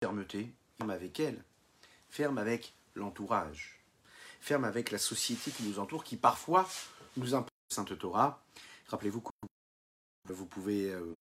[0.00, 1.44] fermeté, ferme avec elle,
[2.08, 3.80] ferme avec l'entourage,
[4.40, 6.68] ferme avec la société qui nous entoure, qui parfois
[7.16, 8.42] nous impose Sainte Torah.
[8.88, 9.30] Rappelez-vous que
[10.32, 11.14] vous pouvez euh,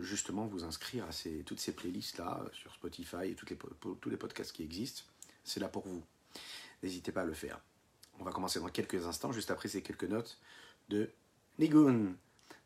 [0.00, 1.10] justement vous inscrire à
[1.44, 5.02] toutes ces playlists-là euh, sur Spotify et tous les podcasts qui existent.
[5.42, 6.04] C'est là pour vous.
[6.82, 7.60] N'hésitez pas à le faire.
[8.20, 10.38] On va commencer dans quelques instants, juste après ces quelques notes
[10.88, 11.10] de
[11.58, 12.14] Nigun.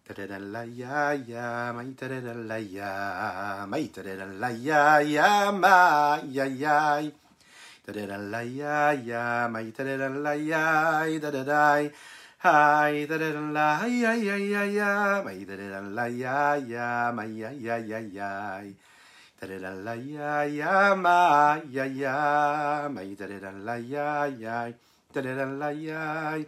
[0.08, 4.16] Da da da la ya ya, my da da da la ya, my da da
[4.16, 7.10] da la ya ya my ya ya,
[7.88, 11.88] Da-da-da-la-ya-ya, my ta-da-da-la-ya, da-da-da.
[12.44, 18.60] Hi, da-da-da-la-ya-ya-ya-ya, my da-da-da-la-ya-ya, my ya-ya-ya-ya.
[19.40, 24.56] Da-da-da-la-ya-ya, my ya-ya, my da-da-da-la-ya-ya,
[25.16, 26.44] da-da-da-la-ya-ya.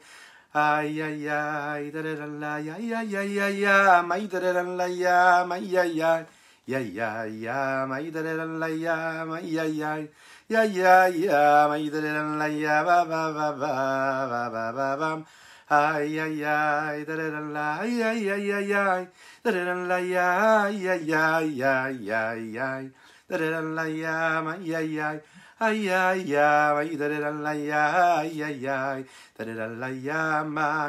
[0.53, 4.63] Ay, ay, ay, da da da la, ya, ya, ya, ya, ya, da da da
[4.67, 6.27] la, ya, my ya, ya,
[6.67, 10.03] ya, ya, ya, da da da la, ya, my ya, ya,
[10.49, 15.25] ya, ya, ya, da da da la, ba ba ba ba ba ba ba ba.
[15.71, 19.07] Ay, ay, ay, da da da la, ay, ay, ay,
[19.45, 22.91] da da da la, ya, ya, ya, ya, ya,
[23.31, 25.15] da da da la, ya, my ya
[25.61, 27.85] ay ay ay da da la ya
[28.25, 29.05] ay ay ay
[29.37, 30.89] da da la ya ma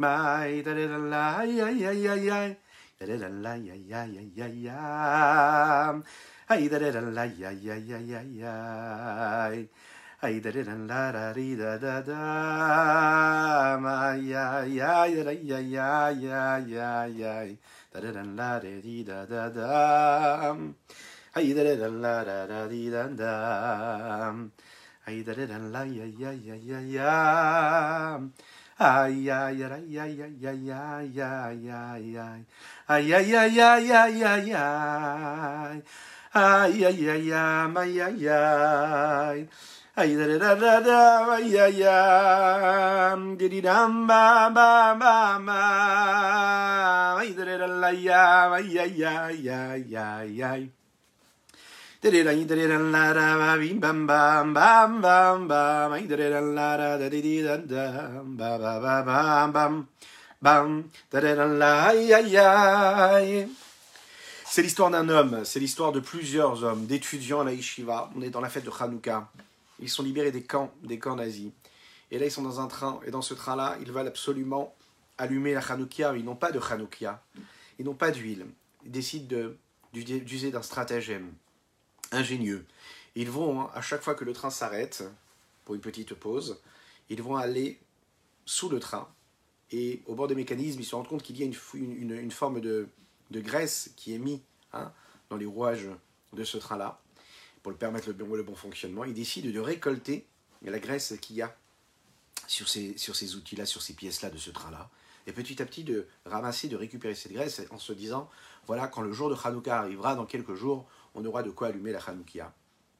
[0.00, 2.56] ma da da la ay ay ay ay ay
[2.98, 4.80] da da la ya ya ya ya ya
[6.48, 8.56] ay da da la ya ya ya ya ya
[10.20, 16.10] Ay da da la da ri da da da ma ya ya ya ya ya
[16.10, 17.56] ya ya ya
[17.92, 20.56] da da la da ri da da da
[21.38, 23.32] ay da da la da da ri da da
[25.06, 27.14] ay da da la ya ya ya ya ya
[28.78, 32.26] ay ya ya ya ya ya ya ya ya ya
[32.90, 34.66] ay ya ya ya ya ya ya
[36.34, 38.42] ay ya ya ya ma ya ya
[39.98, 41.02] Ay da da da da
[41.34, 41.82] ay ay
[43.36, 50.38] didi dam ba ba ba ma ay da da la ya ay ay ay ay
[50.42, 50.77] ay
[64.44, 68.10] c'est l'histoire d'un homme, c'est l'histoire de plusieurs hommes, d'étudiants à la yeshiva.
[68.16, 69.28] On est dans la fête de Hanouka.
[69.80, 71.50] Ils sont libérés des camps, des camps nazis.
[72.12, 73.00] Et là, ils sont dans un train.
[73.06, 74.72] Et dans ce train-là, ils veulent absolument
[75.18, 76.16] allumer la Hanoukia.
[76.16, 77.20] Ils n'ont pas de Hanoukia.
[77.80, 78.46] Ils n'ont pas d'huile.
[78.84, 79.36] Ils décident
[79.92, 81.32] d'user d'un stratagème
[82.12, 82.64] ingénieux.
[83.14, 85.04] Ils vont, hein, à chaque fois que le train s'arrête,
[85.64, 86.60] pour une petite pause,
[87.10, 87.78] ils vont aller
[88.46, 89.08] sous le train.
[89.70, 92.88] Et au bord des mécanismes, ils se rendent compte qu'il y a une, forme de,
[93.30, 94.40] de, graisse qui est mise
[94.72, 94.92] hein,
[95.28, 95.88] dans les rouages
[96.32, 97.00] de ce train-là
[97.62, 100.26] pour le permettre le bon, le bon fonctionnement, il décide de récolter
[100.62, 101.54] la graisse qu'il y a
[102.46, 104.88] sur ces, sur ces outils-là, sur ces pièces-là de ce train-là,
[105.26, 108.30] et petit à petit de ramasser, de récupérer cette graisse en se disant,
[108.66, 111.92] voilà, quand le jour de Hanouka arrivera, dans quelques jours, on aura de quoi allumer
[111.92, 112.54] la Hanoukia.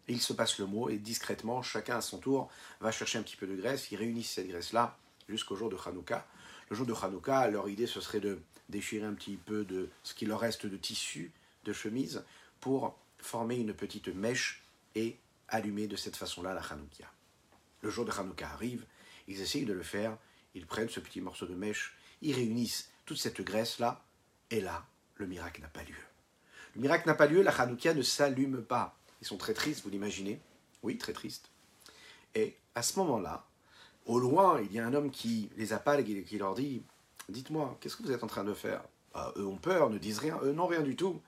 [0.08, 3.36] Il se passe le mot, et discrètement, chacun à son tour va chercher un petit
[3.36, 4.96] peu de graisse, ils réunissent cette graisse-là
[5.28, 6.26] jusqu'au jour de Hanouka.
[6.70, 10.14] Le jour de Hanouka, leur idée, ce serait de déchirer un petit peu de ce
[10.14, 11.32] qui leur reste de tissu,
[11.64, 12.24] de chemise,
[12.60, 14.64] pour former une petite mèche
[14.94, 15.18] et
[15.48, 17.10] allumer de cette façon-là la Hanoukia.
[17.82, 18.84] Le jour de Hanouka arrive,
[19.26, 20.16] ils essayent de le faire,
[20.54, 24.04] ils prennent ce petit morceau de mèche, ils réunissent toute cette graisse-là,
[24.50, 24.86] et là,
[25.16, 26.07] le miracle n'a pas lieu.
[26.78, 28.96] Le miracle n'a pas lieu, la Hanoukia ne s'allume pas.
[29.20, 30.40] Ils sont très tristes, vous l'imaginez
[30.84, 31.50] Oui, très tristes.
[32.36, 33.44] Et à ce moment-là,
[34.06, 36.84] au loin, il y a un homme qui les appelle et qui leur dit
[37.28, 38.84] Dites-moi, qu'est-ce que vous êtes en train de faire?
[39.12, 41.20] Ah, Eux ont peur, ne disent rien, eux non, rien du tout.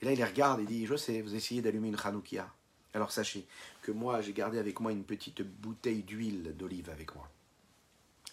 [0.00, 2.48] Et là, il les regarde et dit, je sais, vous essayez d'allumer une Hanoukia.
[2.94, 3.44] Alors sachez
[3.82, 7.28] que moi, j'ai gardé avec moi une petite bouteille d'huile d'olive avec moi.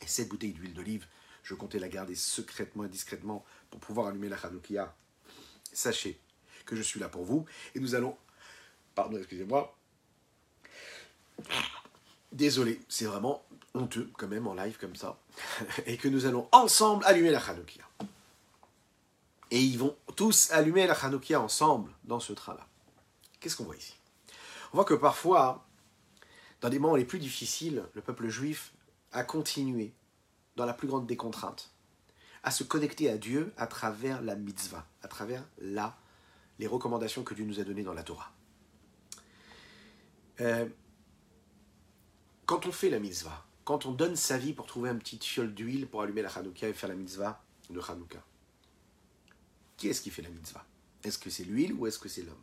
[0.03, 1.07] Et cette bouteille d'huile d'olive,
[1.41, 4.95] je comptais la garder secrètement et discrètement pour pouvoir allumer la Hanoukia.
[5.73, 6.19] Sachez
[6.69, 8.15] que je suis là pour vous et nous allons...
[8.95, 9.75] Pardon, excusez-moi.
[12.31, 13.43] Désolé, c'est vraiment
[13.73, 15.17] honteux quand même en live comme ça.
[15.85, 17.83] et que nous allons ensemble allumer la Hanoukia.
[19.51, 22.67] Et ils vont tous allumer la Hanoukia ensemble dans ce train-là.
[23.39, 23.95] Qu'est-ce qu'on voit ici?
[24.71, 25.65] On voit que parfois,
[26.61, 28.73] dans des moments les plus difficiles, le peuple juif
[29.11, 29.91] a continué
[30.55, 31.71] dans la plus grande des contraintes,
[32.43, 35.97] à se connecter à Dieu à travers la mitzvah, à travers la,
[36.59, 38.31] les recommandations que Dieu nous a données dans la Torah.
[40.41, 40.67] Euh,
[42.45, 45.53] quand on fait la mitzvah, quand on donne sa vie pour trouver un petit fiole
[45.53, 48.23] d'huile pour allumer la Hanouka et faire la mitzvah de Hanouka,
[49.77, 50.65] qui est-ce qui fait la mitzvah?
[51.03, 52.35] Est-ce que c'est l'huile ou est-ce que c'est l'homme?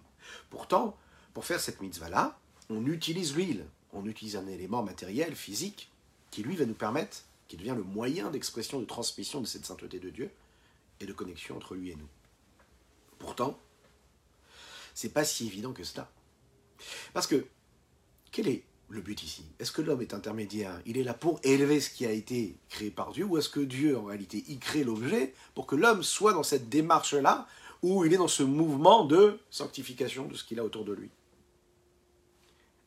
[0.51, 0.97] Pourtant,
[1.35, 2.39] pour faire cette mitzvah-là,
[2.71, 5.91] on utilise l'huile, on utilise un élément matériel, physique,
[6.31, 9.99] qui lui va nous permettre, qui devient le moyen d'expression, de transmission de cette sainteté
[9.99, 10.31] de Dieu
[11.01, 12.09] et de connexion entre lui et nous.
[13.19, 13.59] Pourtant,
[14.97, 16.11] c'est pas si évident que cela.
[17.13, 17.47] Parce que,
[18.33, 19.45] quel est le but ici?
[19.59, 20.81] Est-ce que l'homme est intermédiaire?
[20.87, 23.61] Il est là pour élever ce qui a été créé par Dieu Ou est-ce que
[23.61, 27.47] Dieu, en réalité, y crée l'objet pour que l'homme soit dans cette démarche-là,
[27.83, 31.11] où il est dans ce mouvement de sanctification de ce qu'il a autour de lui?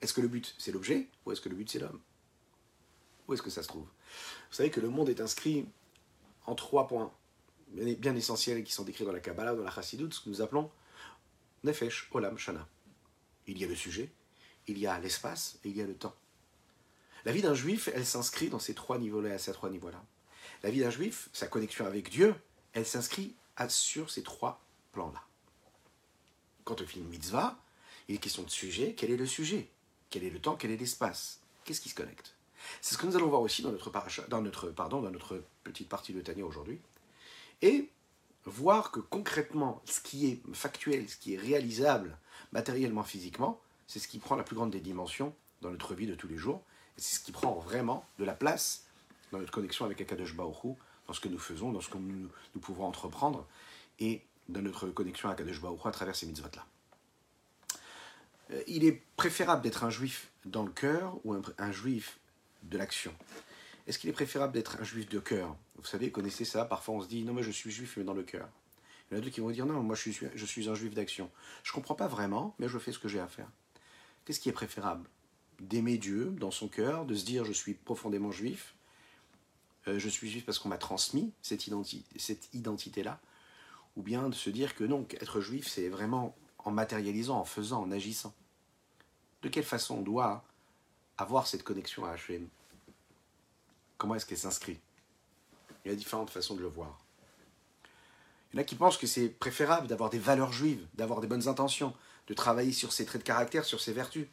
[0.01, 1.99] Est-ce que le but, c'est l'objet Ou est-ce que le but, c'est l'homme?
[3.27, 3.85] Où est-ce que ça se trouve?
[3.85, 5.67] Vous savez que le monde est inscrit
[6.47, 7.13] en trois points
[7.67, 10.71] bien essentiels qui sont décrits dans la Kabbalah, dans la Chassidut, ce que nous appelons
[11.63, 12.67] Nefesh, Olam, Shana.
[13.47, 14.11] Il y a le sujet,
[14.67, 16.15] il y a l'espace et il y a le temps.
[17.25, 20.03] La vie d'un juif, elle s'inscrit dans ces trois niveaux-là, ces trois niveaux-là.
[20.63, 22.35] La vie d'un juif, sa connexion avec Dieu,
[22.73, 23.35] elle s'inscrit
[23.67, 24.63] sur ces trois
[24.93, 25.21] plans-là.
[26.63, 27.59] Quand on fait une mitzvah,
[28.07, 28.95] il est question de sujet.
[28.95, 29.69] Quel est le sujet?
[30.09, 30.55] Quel est le temps?
[30.55, 31.41] Quel est l'espace?
[31.65, 32.35] Qu'est-ce qui se connecte?
[32.81, 33.91] C'est ce que nous allons voir aussi dans notre,
[34.27, 36.79] dans notre, pardon, dans notre petite partie de Tania aujourd'hui.
[37.61, 37.89] Et
[38.49, 42.17] voir que concrètement, ce qui est factuel, ce qui est réalisable
[42.51, 46.15] matériellement, physiquement, c'est ce qui prend la plus grande des dimensions dans notre vie de
[46.15, 46.61] tous les jours.
[46.97, 48.85] C'est ce qui prend vraiment de la place
[49.31, 52.29] dans notre connexion avec Akadosh Baruch dans ce que nous faisons, dans ce que nous,
[52.61, 53.47] pouvons entreprendre,
[53.99, 56.65] et dans notre connexion avec Akadosh Baruch à travers ces mitzvot-là.
[58.51, 62.19] Euh, il est préférable d'être un juif dans le cœur ou un, juif
[62.63, 63.13] de l'action?
[63.87, 67.01] Est-ce qu'il est préférable d'être un juif de cœur Vous savez, connaissez ça, parfois on
[67.01, 68.49] se dit, non mais je suis juif mais dans le cœur.
[69.09, 70.11] Il y en a d'autres qui vont dire, non, moi je
[70.45, 71.31] suis, un juif d'action.
[71.63, 73.49] Je ne comprends pas vraiment, mais je fais ce que j'ai à faire.
[74.25, 75.09] Qu'est-ce qui est préférable?
[75.59, 78.75] D'aimer Dieu dans son cœur, de se dire je suis profondément juif,
[79.87, 81.65] euh, je suis juif parce qu'on m'a transmis cette,
[82.53, 83.19] identité-là,
[83.95, 87.81] ou bien de se dire que non, être juif, c'est vraiment en matérialisant, en faisant,
[87.81, 88.33] en agissant.
[89.41, 90.43] De quelle façon on doit
[91.17, 92.47] avoir cette connexion à Hachem
[93.97, 94.79] Comment est-ce qu'elle s'inscrit?
[95.83, 96.97] Il y a différentes façons de le voir.
[98.51, 101.27] Il y en a qui pensent que c'est préférable d'avoir des valeurs juives, d'avoir des
[101.27, 101.93] bonnes intentions,
[102.27, 104.27] de travailler sur ses traits de caractère, sur ses vertus.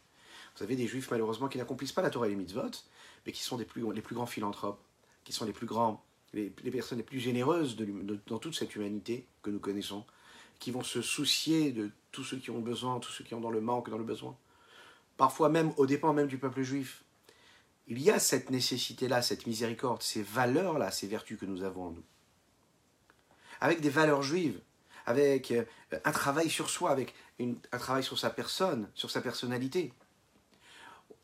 [0.56, 2.70] Vous avez des juifs malheureusement qui n'accomplissent pas la Torah et les mitzvot,
[3.24, 4.80] mais qui sont les plus grands philanthropes,
[5.24, 6.02] qui sont les plus grands,
[6.32, 7.76] les, personnes les plus généreuses
[8.26, 10.04] dans toute cette humanité que nous connaissons,
[10.58, 13.50] qui vont se soucier de tous ceux qui ont besoin, tous ceux qui ont dans
[13.50, 14.36] le manque, dans le besoin.
[15.16, 17.02] Parfois même au dépens même du peuple juif.
[17.88, 21.90] Il y a cette nécessité-là, cette miséricorde, ces valeurs-là, ces vertus que nous avons en
[21.90, 22.04] nous.
[23.60, 24.60] Avec des valeurs juives,
[25.06, 25.64] avec euh,
[26.04, 29.92] un travail sur soi, avec un travail sur sa personne, sur sa personnalité.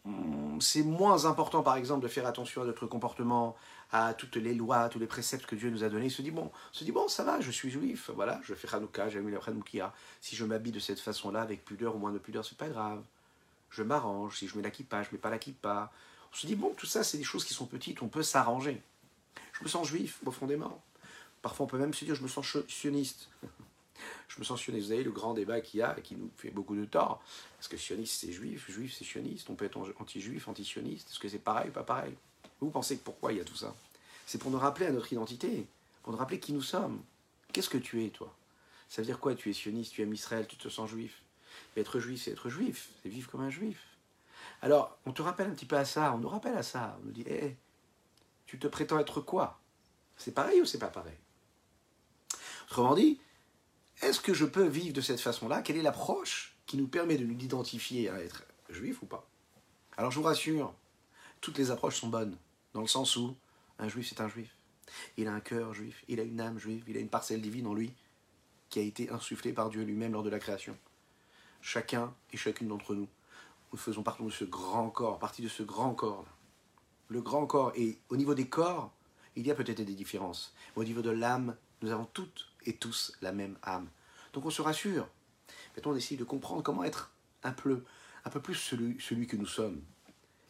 [0.04, 3.56] Hmm, c'est moins important, par exemple, de faire attention à notre comportement,
[3.90, 6.06] à toutes les lois, à tous les préceptes que Dieu nous a donnés.
[6.06, 8.72] Il se dit, bon, se dit, bon ça va, je suis juif, voilà, je fais
[8.72, 9.92] Hanouka, j'ai mis la Hanoukia.
[10.20, 13.02] Si je m'habille de cette façon-là, avec pudeur ou moins de pudeur, c'est pas grave.
[13.70, 15.92] Je m'arrange, si je mets la kippa, je mets pas la kippa.
[16.32, 18.80] On se dit, bon, tout ça, c'est des choses qui sont petites, on peut s'arranger.
[19.52, 20.82] Je me sens juif, profondément.
[21.42, 23.28] Parfois, on peut même se dire, je me sens sioniste.
[24.28, 24.86] je me sens sioniste.
[24.86, 27.22] Vous savez, le grand débat qu'il y a, qui nous fait beaucoup de tort.
[27.60, 28.70] Est-ce que sioniste, c'est juif?
[28.70, 32.14] Juif, c'est sioniste On peut être anti-juif, anti-sioniste Est-ce que c'est pareil ou pas pareil?
[32.60, 33.74] Vous pensez que pourquoi il y a tout ça?
[34.24, 35.66] C'est pour nous rappeler à notre identité,
[36.02, 37.02] pour nous rappeler qui nous sommes.
[37.52, 38.34] Qu'est-ce que tu es, toi?
[38.88, 41.22] Ça veut dire quoi Tu es sioniste, tu aimes Israël, tu te sens juif?
[41.76, 43.78] être juif, c'est être juif, c'est vivre comme un juif.
[44.62, 46.96] Alors, on te rappelle un petit peu à ça, on nous rappelle à ça.
[47.00, 47.56] On nous dit, hé,
[48.46, 49.60] tu te prétends être quoi?
[50.16, 51.18] C'est pareil ou c'est pas pareil?
[52.70, 53.20] Autrement dit,
[54.02, 55.62] est-ce que je peux vivre de cette façon-là?
[55.62, 59.28] Quelle est l'approche qui nous permet de nous identifier à être juif ou pas?
[59.96, 60.72] Alors je vous rassure,
[61.40, 62.36] toutes les approches sont bonnes,
[62.72, 63.36] dans le sens où
[63.78, 64.56] un juif c'est un juif.
[65.16, 67.66] Il a un cœur juif, il a une âme juive, il a une parcelle divine
[67.66, 67.92] en lui
[68.70, 70.76] qui a été insufflée par Dieu lui-même lors de la création.
[71.60, 73.08] Chacun et chacune d'entre nous,
[73.72, 76.26] nous faisons partie de ce grand corps, partie de ce grand corps.
[77.08, 78.92] Le grand corps, et au niveau des corps,
[79.36, 80.54] il y a peut-être des différences.
[80.76, 83.88] au niveau de l'âme, nous avons toutes et tous la même âme.
[84.32, 85.08] Donc on se rassure.
[85.74, 87.12] Maintenant, on essaye de comprendre comment être
[87.42, 87.82] un peu,
[88.24, 89.82] un peu plus celui, celui que nous sommes.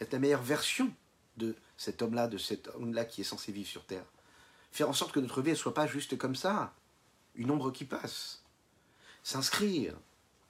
[0.01, 0.93] Être la meilleure version
[1.37, 4.05] de cet homme-là, de cet homme-là qui est censé vivre sur Terre.
[4.73, 6.75] Faire en sorte que notre vie ne soit pas juste comme ça,
[7.35, 8.43] une ombre qui passe.
[9.23, 9.95] S'inscrire,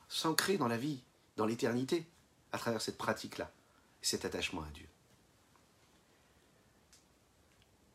[0.08, 1.02] s'ancrer dans la vie,
[1.36, 2.06] dans l'éternité,
[2.52, 3.50] à travers cette pratique-là,
[4.00, 4.86] cet attachement à Dieu.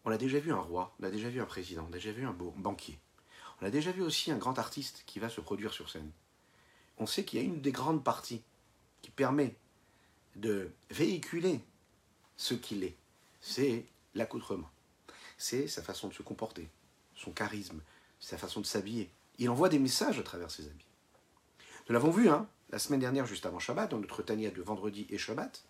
[0.06, 2.12] On a déjà vu un roi, on a déjà vu un président, on a déjà
[2.12, 3.00] vu un banquier.
[3.62, 6.12] On a déjà vu aussi un grand artiste qui va se produire sur scène.
[6.98, 8.42] On sait qu'il y a une des grandes parties
[9.02, 9.56] qui permet
[10.36, 11.62] de véhiculer
[12.38, 12.96] ce qu'il est.
[13.42, 13.86] C'est
[14.16, 14.70] l'accoutrement.
[15.38, 16.70] C'est sa façon de se comporter,
[17.16, 17.82] son charisme,
[18.20, 19.12] sa façon de s'habiller.
[19.38, 20.86] Il envoie des messages à travers ses habits.
[21.88, 25.08] Nous l'avons vu, hein la semaine dernière, juste avant Shabbat, dans notre Tania de vendredi
[25.10, 25.64] et Shabbat,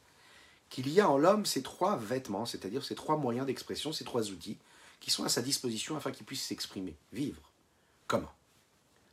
[0.69, 4.29] qu'il y a en l'homme ces trois vêtements, c'est-à-dire ces trois moyens d'expression, ces trois
[4.29, 4.57] outils,
[4.99, 7.51] qui sont à sa disposition afin qu'il puisse s'exprimer, vivre.
[8.07, 8.31] Comment?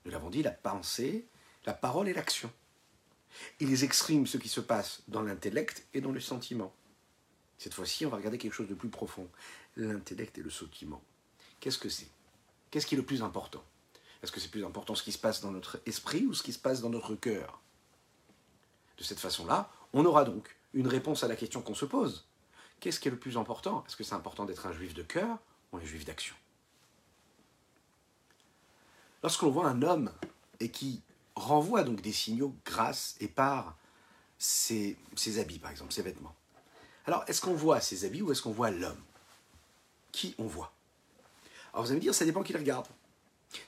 [0.04, 1.26] Nous l'avons dit, la pensée,
[1.66, 2.50] la parole et l'action.
[3.60, 6.74] Ils expriment ce qui se passe dans l'intellect et dans le sentiment.
[7.58, 9.28] Cette fois-ci, on va regarder quelque chose de plus profond.
[9.76, 11.02] L'intellect et le sentiment.
[11.60, 12.08] Qu'est-ce que c'est?
[12.70, 13.64] Qu'est-ce qui est le plus important?
[14.22, 16.52] Est-ce que c'est plus important ce qui se passe dans notre esprit ou ce qui
[16.52, 17.60] se passe dans notre cœur?
[18.98, 22.26] De cette façon-là, on aura donc une réponse à la question qu'on se pose.
[22.80, 23.84] Qu'est-ce qui est le plus important?
[23.86, 25.38] Est-ce que c'est important d'être un juif de cœur
[25.72, 26.34] ou un juif d'action?
[29.22, 30.12] Lorsqu'on voit un homme
[30.60, 31.00] et qui
[31.34, 33.76] renvoie donc des signaux grâce et par
[34.38, 34.96] ses,
[35.38, 36.34] habits, par exemple, ses vêtements.
[37.06, 39.02] Alors, est-ce qu'on voit ses habits ou est-ce qu'on voit l'homme?
[40.12, 40.72] Qui on voit?
[41.72, 42.86] Alors, vous allez me dire, ça dépend qui le regarde.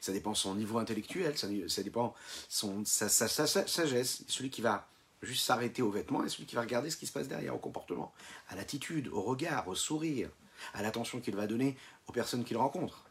[0.01, 1.49] Ça dépend son niveau intellectuel, ça,
[1.83, 2.15] dépend
[2.49, 4.25] sa, sa sagesse.
[4.27, 4.89] Celui qui va
[5.23, 7.59] juste s'arrêter aux vêtements et celui qui va regarder ce qui se passe derrière, au
[7.59, 8.13] comportement,
[8.49, 10.31] à l'attitude, au regard, au sourire,
[10.75, 13.05] à l'attention qu'il va donner aux personnes qu'il rencontre.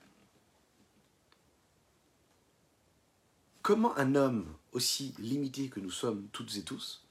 [3.62, 7.04] Comment un homme aussi limité que nous sommes toutes et tous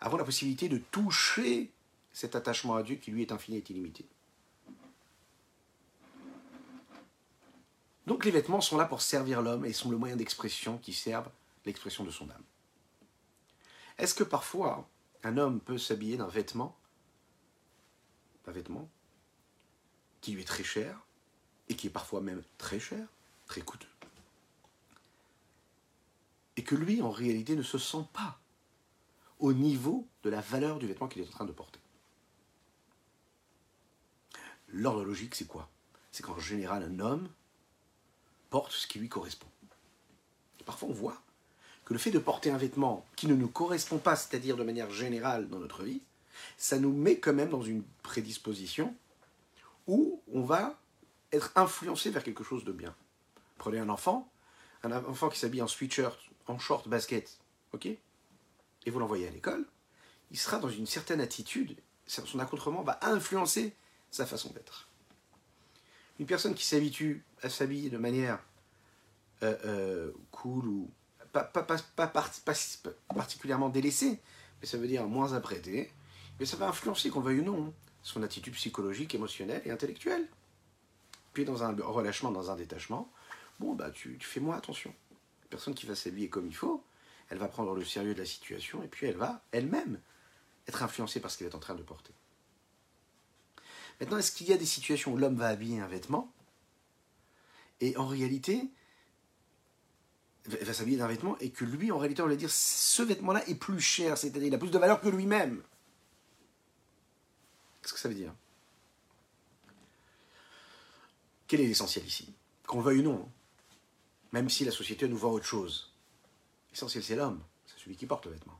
[0.00, 1.70] avons la possibilité de toucher
[2.12, 4.06] cet attachement à Dieu qui lui est infini et illimité?
[8.06, 11.30] Donc les vêtements sont là pour servir l'homme et sont le moyen d'expression qui servent
[11.66, 12.42] l'expression de son âme.
[14.00, 14.88] Est-ce que parfois
[15.22, 16.74] un homme peut s'habiller d'un vêtement,
[18.46, 18.88] un vêtement
[20.22, 20.98] qui lui est très cher
[21.68, 23.06] et qui est parfois même très cher,
[23.46, 23.86] très coûteux,
[26.56, 28.40] et que lui en réalité ne se sent pas
[29.38, 31.80] au niveau de la valeur du vêtement qu'il est en train de porter?
[34.68, 35.68] L'ordre logique, c'est quoi?
[36.10, 37.28] C'est qu'en général, un homme
[38.48, 39.48] porte ce qui lui correspond.
[40.64, 41.22] Parfois, on voit
[41.90, 44.92] que le fait de porter un vêtement qui ne nous correspond pas, c'est-à-dire de manière
[44.92, 46.00] générale dans notre vie,
[46.56, 48.94] ça nous met quand même dans une prédisposition
[49.88, 50.78] où on va
[51.32, 52.94] être influencé vers quelque chose de bien.
[53.58, 54.30] Prenez un enfant,
[54.84, 56.16] un enfant qui s'habille en sweatshirt,
[56.46, 57.40] en short, basket,
[57.72, 57.98] ok Et
[58.86, 59.66] vous l'envoyez à l'école,
[60.30, 63.74] il sera dans une certaine attitude, son accoutrement va influencer
[64.12, 64.88] sa façon d'être.
[66.20, 68.38] Une personne qui s'habitue à s'habiller de manière
[69.42, 70.88] euh, euh, cool ou
[71.32, 71.44] pas,
[73.14, 74.20] particulièrement délaissée,
[74.60, 75.92] mais ça veut dire moins apprêté,
[76.38, 80.26] mais ça va influencer, qu'on veuille ou non, son attitude psychologique, émotionnelle et intellectuelle.
[81.32, 83.10] Puis dans un relâchement, dans un détachement,
[83.58, 84.92] bon, bah tu, tu fais moins attention.
[85.42, 86.82] La personne qui va s'habiller comme il faut,
[87.28, 90.00] elle va prendre le sérieux de la situation et puis elle va elle-même
[90.66, 92.12] être influencée par ce qu'elle est en train de porter.
[94.00, 96.32] Maintenant, est-ce qu'il y a des situations où l'homme va habiller un vêtement
[97.80, 98.68] et en réalité
[100.46, 103.54] va s'habiller d'un vêtement et que lui, en réalité, on va dire ce vêtement-là est
[103.54, 105.62] plus cher, c'est-à-dire il a plus de valeur que lui-même.
[107.82, 108.34] Qu'est-ce que ça veut dire?
[111.46, 112.32] Quel est l'essentiel ici?
[112.66, 113.30] Qu'on le veuille ou non,
[114.32, 115.92] même si la société nous voit autre chose.
[116.70, 118.58] L'essentiel, c'est l'homme, c'est celui qui porte le vêtement.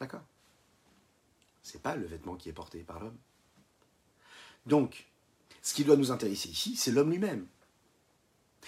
[0.00, 0.22] D'accord?
[1.62, 3.18] C'est pas le vêtement qui est porté par l'homme.
[4.66, 5.06] Donc,
[5.62, 7.46] ce qui doit nous intéresser ici, c'est l'homme lui-même.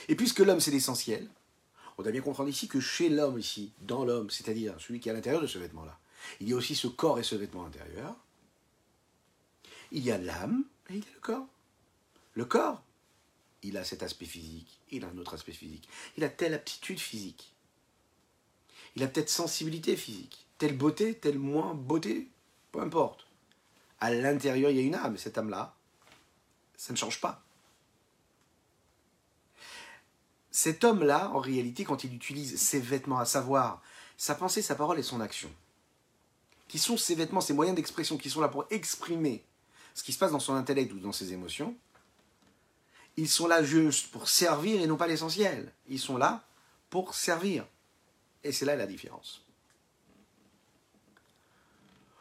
[0.08, 1.30] Et puisque l'homme, c'est l'essentiel,
[1.98, 5.12] on doit bien comprendre ici que chez l'homme, ici, dans l'homme, c'est-à-dire celui qui est
[5.12, 5.98] à l'intérieur de ce vêtement-là,
[6.40, 8.16] il y a aussi ce corps et ce vêtement intérieur.
[9.90, 11.46] Il y a l'âme et il y a le corps.
[12.34, 12.82] Le corps,
[13.62, 15.88] il a cet aspect physique, il a un autre aspect physique.
[16.16, 17.52] Il a telle aptitude physique.
[18.96, 22.28] Il a peut-être sensibilité physique, telle beauté, telle moins beauté,
[22.72, 23.26] peu importe.
[24.00, 25.74] À l'intérieur, il y a une âme, et cette âme-là,
[26.76, 27.44] ça ne change pas.
[30.52, 33.82] Cet homme-là, en réalité, quand il utilise ses vêtements, à savoir
[34.18, 35.50] sa pensée, sa parole et son action,
[36.68, 39.42] qui sont ses vêtements, ses moyens d'expression, qui sont là pour exprimer
[39.94, 41.74] ce qui se passe dans son intellect ou dans ses émotions,
[43.16, 45.72] ils sont là juste pour servir et non pas l'essentiel.
[45.88, 46.44] Ils sont là
[46.90, 47.66] pour servir.
[48.44, 49.46] Et c'est là la différence.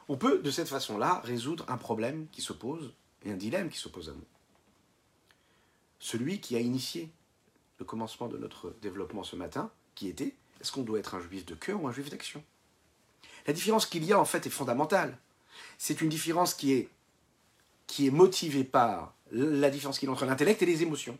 [0.07, 3.77] On peut, de cette façon-là, résoudre un problème qui se pose et un dilemme qui
[3.77, 4.25] s'oppose à nous.
[5.99, 7.11] Celui qui a initié
[7.81, 11.47] le commencement de notre développement ce matin, qui était est-ce qu'on doit être un juif
[11.47, 12.43] de cœur ou un juif d'action?
[13.47, 15.17] La différence qu'il y a en fait est fondamentale.
[15.79, 16.89] C'est une différence qui est,
[17.87, 21.17] qui est motivée par la différence qu'il y a entre l'intellect et les émotions.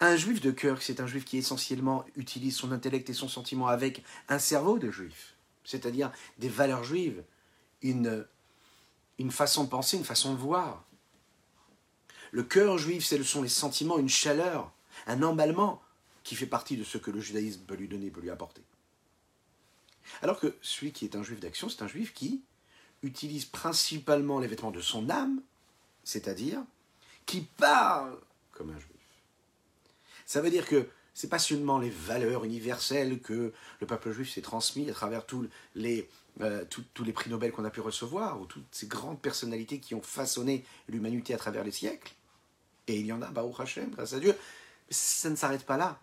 [0.00, 3.68] Un juif de cœur, c'est un juif qui essentiellement utilise son intellect et son sentiment
[3.68, 7.22] avec un cerveau de juif, c'est-à-dire des valeurs juives,
[7.82, 8.26] une,
[9.18, 10.84] une façon de penser, une façon de voir.
[12.32, 14.72] Le cœur juif, ce sont les sentiments, une chaleur,
[15.06, 15.82] un emballement
[16.22, 18.62] qui fait partie de ce que le judaïsme peut lui donner, peut lui apporter.
[20.22, 22.42] Alors que celui qui est un juif d'action, c'est un juif qui
[23.02, 25.42] utilise principalement les vêtements de son âme,
[26.04, 26.62] c'est-à-dire
[27.26, 28.18] qui parle
[28.52, 28.90] comme un juif.
[30.26, 34.42] Ça veut dire que c'est pas seulement les valeurs universelles que le peuple juif s'est
[34.42, 36.08] transmis à travers tous les,
[36.40, 39.94] euh, tous les prix Nobel qu'on a pu recevoir, ou toutes ces grandes personnalités qui
[39.94, 42.12] ont façonné l'humanité à travers les siècles.
[42.86, 44.36] Et il y en a, Baruch Hashem, grâce à Dieu.
[44.90, 46.00] Ça ne s'arrête pas là.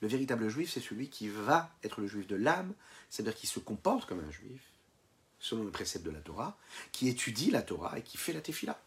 [0.00, 2.72] Le véritable juif, c'est celui qui va être le juif de l'âme,
[3.10, 4.60] c'est-à-dire qui se comporte comme un juif,
[5.40, 6.56] selon le précepte de la Torah,
[6.92, 8.80] qui étudie la Torah et qui fait la tefila.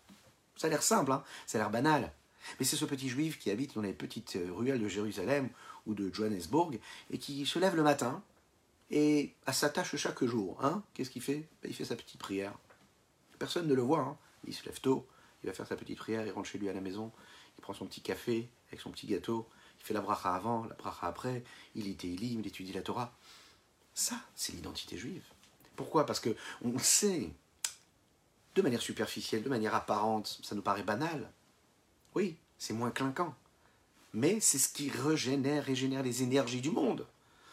[0.55, 2.13] Ça a l'air simple, hein ça a l'air banal.
[2.59, 5.49] Mais c'est ce petit juif qui habite dans les petites euh, ruelles de Jérusalem
[5.85, 6.79] ou de Johannesburg
[7.11, 8.23] et qui se lève le matin
[8.89, 10.63] et à sa tâche chaque jour.
[10.63, 11.47] Hein Qu'est-ce qu'il fait?
[11.61, 12.53] Ben, Il fait sa petite prière.
[13.37, 13.99] Personne ne le voit.
[13.99, 14.17] Hein
[14.47, 15.07] il se lève tôt,
[15.43, 17.11] il va faire sa petite prière, il rentre chez lui à la maison,
[17.61, 19.47] il prend son petit café avec son petit gâteau,
[19.79, 21.43] il fait la bracha avant, la bracha après,
[21.75, 23.13] il lit Télim, il étudie la Torah.
[23.93, 25.23] Ça, c'est l'identité juive.
[25.75, 26.07] Pourquoi?
[26.07, 27.29] Parce que on sait,
[28.55, 31.31] de manière superficielle, de manière apparente, ça nous paraît banal.
[32.15, 33.35] Oui, c'est moins clinquant.
[34.13, 37.05] Mais c'est ce qui régénère, régénère les énergies du monde.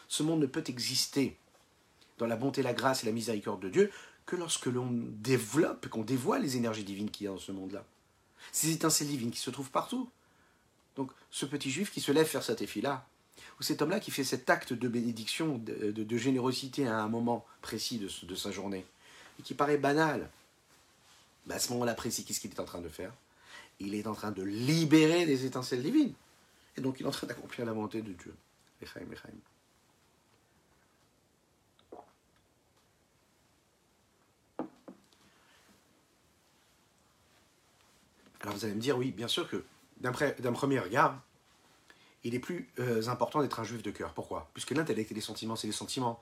[0.07, 1.37] Ce monde ne peut exister
[2.17, 3.91] dans la bonté, la grâce et la miséricorde de Dieu
[4.25, 7.85] que lorsque l'on développe, qu'on dévoile les énergies divines qu'il y a dans ce monde-là.
[8.51, 10.09] Ces étincelles divines qui se trouvent partout.
[10.95, 13.05] Donc ce petit juif qui se lève faire cette effie-là,
[13.59, 17.99] ou cet homme-là qui fait cet acte de bénédiction, de, générosité à un moment précis
[17.99, 18.85] de, sa journée,
[19.39, 20.29] et qui paraît banal,
[21.45, 23.13] bah, à ce moment-là précis, qu'est-ce qu'il est en train de faire?
[23.79, 26.13] Il est en train de libérer des étincelles divines.
[26.77, 28.33] Et donc il est en train d'accomplir la volonté de Dieu.
[38.49, 39.63] Alors vous allez me dire, oui, bien sûr que
[39.99, 41.21] d'un premier regard,
[42.23, 44.11] il est plus euh, important d'être un juif de cœur.
[44.15, 44.49] Pourquoi?
[44.55, 46.19] Puisque l'intellect et les sentiments, c'est les sentiments.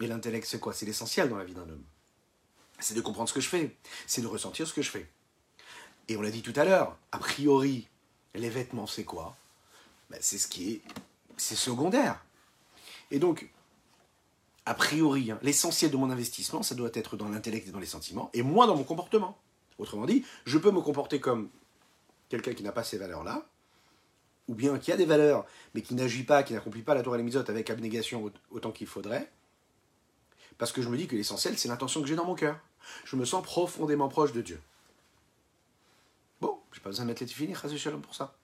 [0.00, 0.72] Et l'intellect, c'est quoi?
[0.72, 1.84] C'est l'essentiel dans la vie d'un homme.
[2.80, 3.76] C'est de comprendre ce que je fais.
[4.08, 5.08] C'est de ressentir ce que je fais.
[6.08, 7.86] Et on l'a dit tout à l'heure, a priori,
[8.34, 9.36] les vêtements, c'est quoi?
[10.10, 10.82] Ben, C'est ce qui est...
[11.36, 12.20] C'est secondaire.
[13.12, 13.48] Et donc,
[14.66, 17.86] a priori, hein, l'essentiel de mon investissement, ça doit être dans l'intellect et dans les
[17.86, 19.38] sentiments, et moins dans mon comportement.
[19.78, 21.48] Autrement dit, je peux me comporter comme
[22.30, 23.46] quelqu'un qui n'a pas ces valeurs-là,
[24.48, 27.18] ou bien qui a des valeurs, mais qui n'agit pas, qui n'accomplit pas la Torah
[27.18, 29.30] et les avec abnégation autant qu'il faudrait,
[30.56, 32.58] parce que je me dis que l'essentiel, c'est l'intention que j'ai dans mon cœur.
[33.04, 34.60] Je me sens profondément proche de Dieu.
[36.40, 38.34] Bon, je n'ai pas besoin de mettre les tefilines, Shalom pour ça.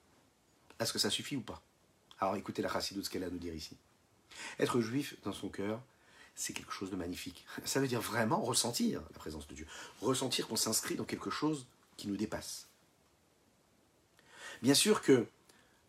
[0.79, 1.63] Est-ce que ça suffit ou pas?
[2.19, 3.77] Alors écoutez la chassidoute, ce qu'elle a à nous dire ici.
[4.59, 5.81] Être juif dans son cœur,
[6.35, 7.45] c'est quelque chose de magnifique.
[7.65, 9.67] Ça veut dire vraiment ressentir la présence de Dieu.
[10.01, 12.66] Ressentir qu'on s'inscrit dans quelque chose qui nous dépasse.
[14.63, 15.27] Bien sûr que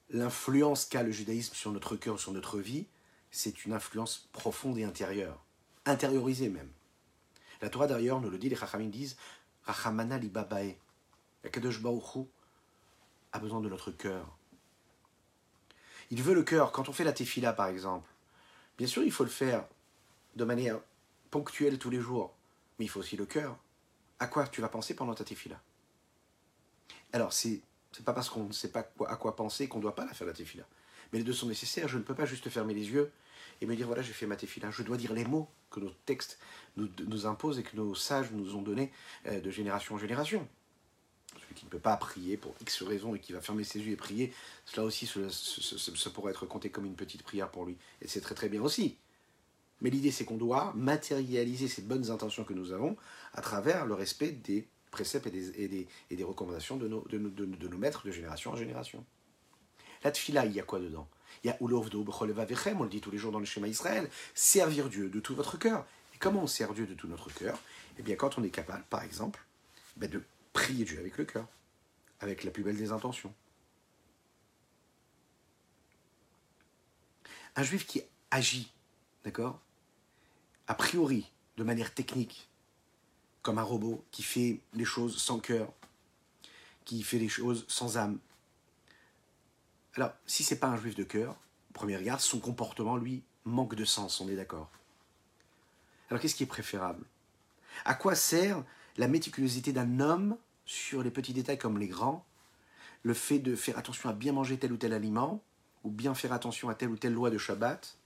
[0.09, 2.85] l'influence qu'a le judaïsme sur notre cœur, sur notre vie,
[3.31, 5.43] c'est une influence profonde et intérieure,
[5.85, 6.71] intériorisée même.
[7.61, 9.17] La Torah d'ailleurs nous le dit, les Chachamim disent
[9.65, 10.77] Rachamana li babae.
[11.51, 11.81] Kadosh
[13.31, 14.37] a besoin de notre cœur.
[16.09, 16.71] Il veut le cœur.
[16.71, 18.09] Quand on fait la tefila par exemple,
[18.77, 19.65] bien sûr il faut le faire
[20.35, 20.79] de manière
[21.31, 22.33] ponctuelle tous les jours,
[22.79, 23.57] mais il faut aussi le cœur.
[24.19, 25.59] À quoi tu vas penser pendant ta tefila?
[27.13, 27.61] Alors c'est
[27.97, 30.13] c'est pas parce qu'on ne sait pas à quoi penser qu'on ne doit pas la
[30.13, 30.63] faire la tefila.
[31.11, 31.87] Mais les deux sont nécessaires.
[31.87, 33.11] Je ne peux pas juste fermer les yeux
[33.59, 34.69] et me dire voilà, j'ai fait ma tefila.
[34.69, 36.37] Je dois dire les mots que nos textes
[36.75, 38.91] nous, nous imposent et que nos sages nous ont donnés
[39.25, 40.47] euh, de génération en génération.
[41.41, 43.93] Celui qui ne peut pas prier pour X raison et qui va fermer ses yeux
[43.93, 44.31] et prier,
[44.65, 47.77] cela aussi, ça pourrait être compté comme une petite prière pour lui.
[48.03, 48.95] Et c'est très très bien aussi.
[49.81, 52.95] Mais l'idée, c'est qu'on doit matérialiser ces bonnes intentions que nous avons
[53.33, 57.67] à travers le respect des préceptes et des, et des, recommandations de nos, de, de,
[57.67, 59.05] nos maîtres de génération en génération.
[60.03, 61.07] La tfila, il y a quoi dedans?
[61.43, 64.89] Il y a Ulovdo, on le dit tous les jours dans le schéma Israël, servir
[64.89, 65.85] Dieu de tout votre cœur.
[66.15, 67.59] Et comment on sert Dieu de tout notre cœur?
[67.99, 69.45] Eh bien, quand on est capable, par exemple,
[69.97, 71.47] ben, de prier Dieu avec le cœur,
[72.19, 73.33] avec la plus belle des intentions.
[77.55, 78.71] Un juif qui agit,
[79.23, 79.59] d'accord?
[80.67, 82.49] A priori, de manière technique,
[83.47, 85.71] comme un robot qui fait les choses sans cœur,
[86.83, 88.19] qui fait les choses sans âme.
[89.95, 91.37] Alors, si c'est pas un juif de cœur,
[91.71, 94.69] premier regard, son comportement, lui, manque de sens, on est d'accord.
[96.09, 97.05] Alors, qu'est-ce qui est préférable?
[97.85, 98.65] À quoi sert
[98.97, 102.25] la méticulosité d'un homme sur les petits détails comme les grands?
[103.03, 105.41] Le fait de faire attention à bien manger tel ou tel aliment,
[105.85, 107.97] ou bien faire attention à telle ou telle loi de Shabbat,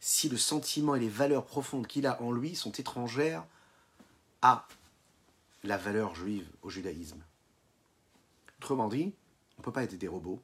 [0.00, 3.44] si le sentiment et les valeurs profondes qu'il a en lui sont étrangères
[4.40, 4.66] à
[5.66, 7.22] la valeur juive au judaïsme.
[8.58, 9.14] Autrement dit,
[9.56, 10.42] on ne peut pas être des robots.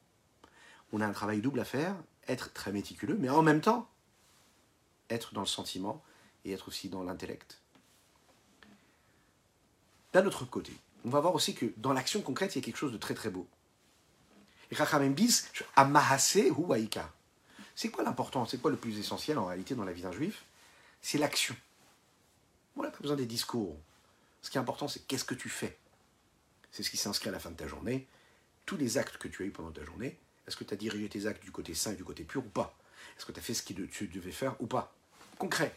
[0.91, 1.95] On a un travail double à faire,
[2.27, 3.89] être très méticuleux, mais en même temps,
[5.09, 6.03] être dans le sentiment
[6.45, 7.61] et être aussi dans l'intellect.
[10.13, 10.73] D'un autre côté,
[11.05, 13.13] on va voir aussi que dans l'action concrète, il y a quelque chose de très
[13.13, 13.47] très beau.
[14.71, 14.75] Et
[16.51, 16.73] ou.
[17.75, 20.45] C'est quoi l'important C'est quoi le plus essentiel en réalité dans la vie d'un juif?
[21.01, 21.55] C'est l'action.
[22.75, 23.77] On n'a pas besoin des discours.
[24.43, 25.79] Ce qui est important, c'est qu'est-ce que tu fais?
[26.71, 28.07] C'est ce qui s'inscrit à la fin de ta journée.
[28.65, 31.09] Tous les actes que tu as eus pendant ta journée, est-ce que tu as dirigé
[31.09, 32.77] tes actes du côté sain et du côté pur ou pas?
[33.17, 34.93] Est-ce que tu as fait ce que tu devais faire ou pas?
[35.39, 35.73] Concret.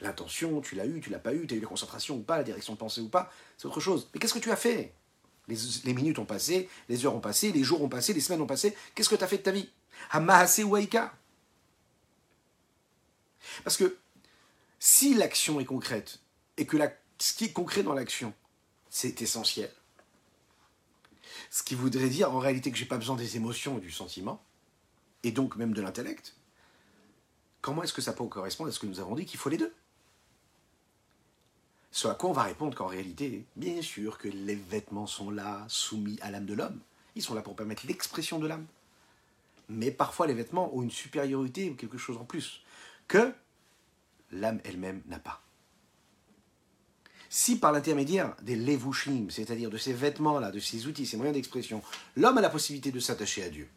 [0.00, 2.38] L'intention, tu l'as eu, tu l'as pas eu, tu as eu la concentration ou pas,
[2.38, 4.08] la direction de pensée ou pas, c'est autre chose.
[4.14, 4.94] Mais qu'est-ce que tu as fait?
[5.48, 8.46] Les, minutes ont passé, les heures ont passé, les jours ont passé, les semaines ont
[8.46, 8.74] passé.
[8.94, 9.68] Qu'est-ce que tu as fait de ta vie?
[10.10, 10.76] Hamahase ou
[13.64, 13.98] Parce que
[14.78, 16.20] si l'action est concrète
[16.56, 16.78] et que
[17.20, 18.32] ce qui est concret dans l'action,
[18.88, 19.70] c'est essentiel,
[21.50, 24.42] ce qui voudrait dire en réalité que j'ai pas besoin des émotions et du sentiment,
[25.22, 26.34] et donc même de l'intellect,
[27.60, 29.58] comment est-ce que ça peut correspondre à ce que nous avons dit qu'il faut les
[29.58, 29.74] deux?
[31.92, 35.64] Ce à quoi on va répondre qu'en réalité, bien sûr que les vêtements sont là,
[35.68, 36.80] soumis à l'âme de l'homme.
[37.16, 38.66] Ils sont là pour permettre l'expression de l'âme.
[39.68, 42.62] Mais parfois les vêtements ont une supériorité ou quelque chose en plus
[43.08, 43.34] que
[44.30, 45.42] l'âme elle-même n'a pas.
[47.32, 51.80] Si par l'intermédiaire des levushim, c'est-à-dire de ces vêtements-là, de ces outils, ces moyens d'expression,
[52.16, 53.68] l'homme a la possibilité de s'attacher à Dieu,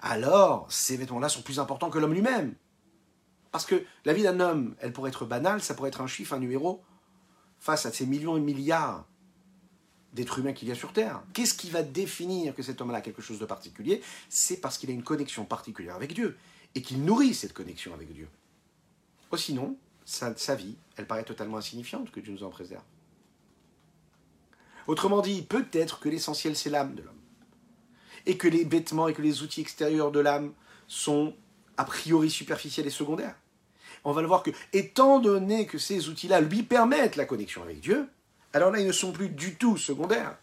[0.00, 2.54] alors ces vêtements-là sont plus importants que l'homme lui-même.
[3.50, 6.34] Parce que la vie d'un homme, elle pourrait être banale, ça pourrait être un chiffre,
[6.34, 6.84] un numéro,
[7.58, 9.08] face à ces millions et milliards
[10.12, 11.24] d'êtres humains qu'il y a sur Terre.
[11.32, 14.02] Qu'est-ce qui va définir que cet homme-là a quelque chose de particulier?
[14.28, 16.38] C'est parce qu'il a une connexion particulière avec Dieu
[16.76, 18.28] et qu'il nourrit cette connexion avec Dieu.
[19.32, 22.84] Oh, sinon, sa, vie, elle paraît totalement insignifiante, que Dieu nous en préserve.
[24.86, 27.14] Autrement dit, peut-être que l'essentiel, c'est l'âme de l'homme.
[28.24, 30.52] Et que les vêtements et que les outils extérieurs de l'âme
[30.86, 31.34] sont
[31.76, 33.34] a priori superficiels et secondaires.
[34.04, 37.80] On va le voir que, étant donné que ces outils-là lui permettent la connexion avec
[37.80, 38.08] Dieu,
[38.52, 40.38] alors là, ils ne sont plus du tout secondaires.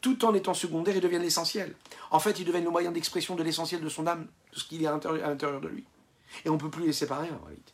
[0.00, 1.74] Tout en étant secondaires, ils deviennent l'essentiel.
[2.12, 4.80] En fait, ils deviennent le moyen d'expression de l'essentiel de son âme, de ce qu'il
[4.80, 5.84] y a à l'intérieur de lui.
[6.44, 7.72] Et on ne peut plus les séparer en réalité.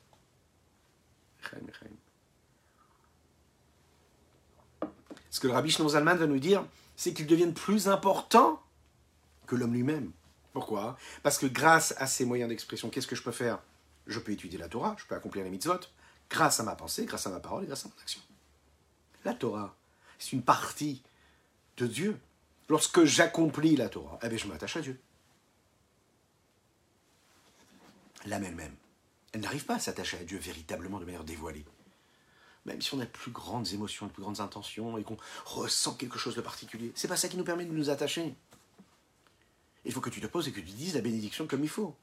[5.30, 6.64] Ce que le rabbi Zalman va nous dire,
[6.96, 8.62] c'est qu'ils deviennent plus importants
[9.46, 10.12] que l'homme lui-même.
[10.52, 10.96] Pourquoi?
[11.22, 13.58] Parce que grâce à ces moyens d'expression, qu'est-ce que je peux faire?
[14.06, 15.80] Je peux étudier la Torah, je peux accomplir les mitzvot,
[16.30, 18.20] grâce à ma pensée, grâce à ma parole et grâce à mon action.
[19.24, 19.76] La Torah,
[20.18, 21.02] c'est une partie
[21.76, 22.18] de Dieu.
[22.68, 24.98] Lorsque j'accomplis la Torah, eh bien, je m'attache à Dieu.
[28.24, 28.74] L'âme elle-même,
[29.36, 31.66] elle n'arrive pas à s'attacher à Dieu véritablement de manière dévoilée.
[32.64, 35.92] Même si on a de plus grandes émotions, de plus grandes intentions et qu'on ressent
[35.92, 38.34] quelque chose de particulier, c'est pas ça qui nous permet de nous attacher.
[39.84, 41.94] Il faut que tu te poses et que tu dises la bénédiction comme il faut.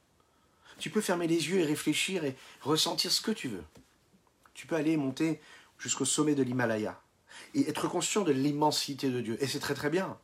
[0.78, 3.64] Tu peux fermer les yeux et réfléchir et ressentir ce que tu veux.
[4.54, 5.42] Tu peux aller monter
[5.80, 7.02] jusqu'au sommet de l'Himalaya
[7.56, 9.44] et être conscient de l'immensité de Dieu.
[9.44, 10.20] Et c'est très très bien.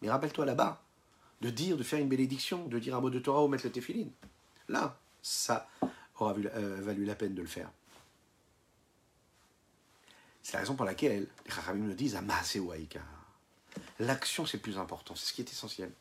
[0.00, 0.82] Mais rappelle-toi là-bas
[1.40, 3.70] de dire, de faire une bénédiction, de dire un mot de Torah ou mettre le
[3.70, 4.08] téphilin.
[4.68, 5.68] Là, ça
[6.22, 7.70] aura euh, valu la peine de le faire.
[10.42, 12.18] C'est la raison pour laquelle les Chachamim nous disent
[13.98, 15.92] L'action, c'est plus important, c'est ce qui est essentiel.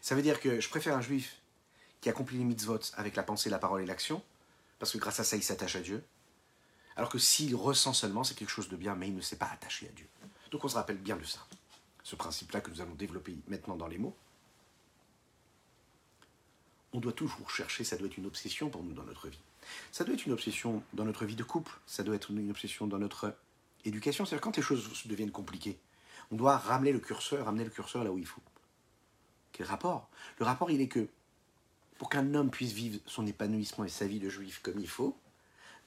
[0.00, 1.40] Ça veut dire que je préfère un juif
[2.00, 4.22] qui accomplit les mitzvot avec la pensée, la parole et l'action,
[4.78, 6.04] parce que grâce à ça, il s'attache à Dieu.
[6.96, 9.50] Alors que s'il ressent seulement, c'est quelque chose de bien, mais il ne s'est pas
[9.52, 10.08] attaché à Dieu.
[10.50, 11.40] Donc on se rappelle bien de ça.
[12.02, 14.16] Ce principe-là que nous allons développer maintenant dans les mots
[16.94, 19.40] on doit toujours chercher, ça doit être une obsession pour nous dans notre vie.
[19.90, 22.86] Ça doit être une obsession dans notre vie de couple, ça doit être une obsession
[22.86, 23.34] dans notre
[23.84, 24.24] éducation.
[24.24, 25.76] C'est-à-dire quand les choses deviennent compliquées,
[26.30, 28.40] on doit ramener le curseur, ramener le curseur là où il faut.
[29.52, 30.08] Quel rapport?
[30.38, 31.08] Le rapport, il est que
[31.98, 35.18] pour qu'un homme puisse vivre son épanouissement et sa vie de juif comme il faut,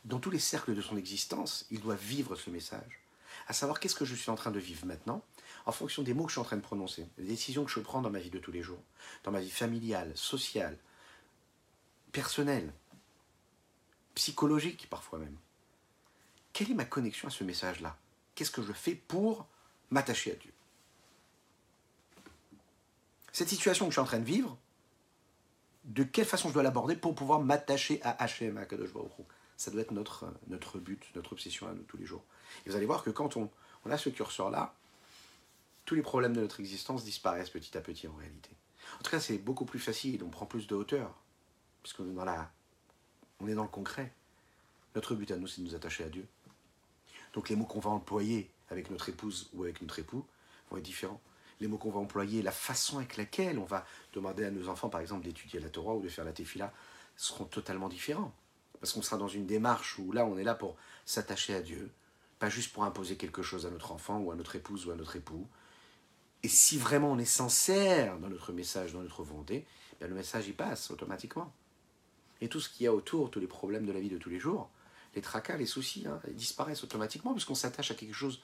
[0.03, 3.01] dans tous les cercles de son existence, il doit vivre ce message.
[3.47, 5.23] À savoir qu'est-ce que je suis en train de vivre maintenant,
[5.65, 7.79] en fonction des mots que je suis en train de prononcer, des décisions que je
[7.79, 8.81] prends dans ma vie de tous les jours,
[9.23, 10.77] dans ma vie familiale, sociale,
[12.11, 12.73] personnel,
[14.15, 15.37] psychologique parfois même.
[16.53, 17.97] Quelle est ma connexion à ce message-là?
[18.33, 19.47] Qu'est-ce que je fais pour
[19.89, 20.51] m'attacher à Dieu?
[23.31, 24.57] Cette situation que je suis en train de vivre,
[25.85, 28.57] de quelle façon je dois l'aborder pour pouvoir m'attacher à H.M.
[28.57, 28.89] à Kadosh
[29.55, 32.23] Ça doit être notre, notre but, notre obsession à nous tous les jours.
[32.65, 33.51] Et vous allez voir que quand on,
[33.85, 34.73] on a ce curseur-là,
[35.85, 38.49] tous les problèmes de notre existence disparaissent petit à petit en réalité.
[38.99, 41.13] En tout cas, c'est beaucoup plus facile, on prend plus de hauteur
[41.95, 42.51] parce est dans la,
[43.39, 44.11] on est dans le concret.
[44.95, 46.27] Notre but à nous, c'est de nous attacher à Dieu.
[47.33, 50.25] Donc les mots qu'on va employer avec notre épouse ou avec notre époux
[50.69, 51.21] vont être différents.
[51.59, 54.89] Les mots qu'on va employer, la façon avec laquelle on va demander à nos enfants,
[54.89, 56.73] par exemple, d'étudier la Torah ou de faire la tefila,
[57.15, 58.33] seront totalement différents.
[58.79, 61.91] Parce qu'on sera dans une démarche où là, on est là pour s'attacher à Dieu,
[62.37, 64.95] pas juste pour imposer quelque chose à notre enfant ou à notre épouse ou à
[64.95, 65.47] notre époux.
[66.43, 69.65] Et si vraiment on est sincère dans notre message, dans notre volonté,
[69.99, 71.51] ben le message y passe automatiquement.
[72.41, 74.29] Et tout ce qu'il y a autour, tous les problèmes de la vie de tous
[74.29, 74.69] les jours,
[75.15, 78.41] les tracas, les soucis, hein, disparaissent automatiquement puisqu'on s'attache à quelque chose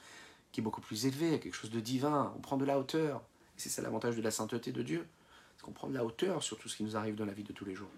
[0.52, 2.32] qui est beaucoup plus élevé, à quelque chose de divin.
[2.36, 3.22] On prend de la hauteur.
[3.56, 5.06] Et c'est ça l'avantage de la sainteté de Dieu.
[5.56, 7.44] C'est qu'on prend de la hauteur sur tout ce qui nous arrive dans la vie
[7.44, 7.90] de tous les jours.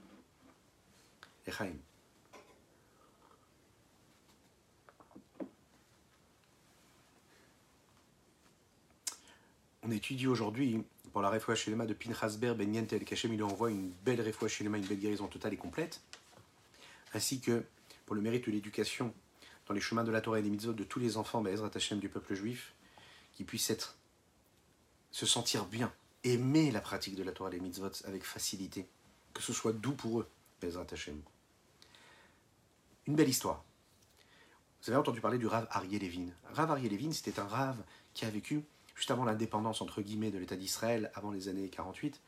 [1.46, 1.74] Echaim.
[9.82, 10.82] On étudie aujourd'hui
[11.16, 14.20] pour la réfoua Shelema de Pinchas Ber Ben Yentel Kachem, il lui envoie une belle
[14.20, 16.02] réfoua Shelema, une belle guérison totale et complète,
[17.14, 17.64] ainsi que
[18.04, 19.14] pour le mérite de l'éducation
[19.66, 22.00] dans les chemins de la Torah et des mitzvot de tous les enfants Be'ezrat Hashem
[22.00, 22.74] du peuple juif,
[23.32, 23.96] qui puissent être,
[25.10, 25.90] se sentir bien,
[26.22, 28.86] aimer la pratique de la Torah et des mitzvot avec facilité,
[29.32, 30.28] que ce soit doux pour eux,
[30.60, 31.18] Be'ezrat Hashem.
[33.06, 33.64] Une belle histoire.
[34.82, 36.26] Vous avez entendu parler du Rav Ariel Levin.
[36.52, 40.38] Rav Ariel Levin, c'était un Rav qui a vécu juste avant l'indépendance entre guillemets de
[40.38, 42.20] l'État d'Israël, avant les années 48,